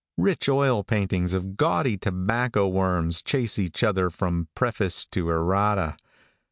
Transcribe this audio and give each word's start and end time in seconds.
Rich 0.17 0.49
oil 0.49 0.83
paintings 0.83 1.31
of 1.31 1.55
gaudy 1.55 1.95
tobacco 1.95 2.67
worms 2.67 3.21
chase 3.21 3.59
each 3.59 3.83
other 3.83 4.09
from 4.09 4.47
preface 4.55 5.05
to 5.05 5.29
errata. 5.29 5.95